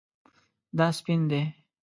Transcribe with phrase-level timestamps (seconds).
[0.77, 1.41] دا سپین دی